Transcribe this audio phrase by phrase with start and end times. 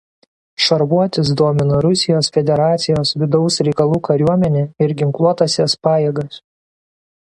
[0.67, 6.41] Šarvuotis domina Rusijos Federacijos Vidaus reikalų kariuomenę ir Ginkluotąsias pajėgas.